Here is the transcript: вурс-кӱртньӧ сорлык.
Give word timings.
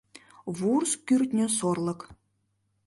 вурс-кӱртньӧ 0.57 1.47
сорлык. 1.57 2.01